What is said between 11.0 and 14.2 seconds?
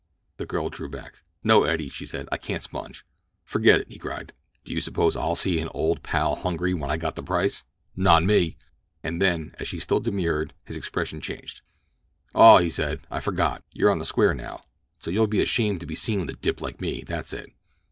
changed. "Oh." he said, "I forgot. You're on the